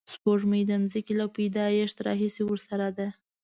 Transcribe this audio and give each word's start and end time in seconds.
سپوږمۍ 0.13 0.61
د 0.67 0.71
ځمکې 0.91 1.13
له 1.19 1.25
پیدایښت 1.35 1.97
راهیسې 2.07 2.41
ورسره 2.45 2.87
ده 2.97 3.07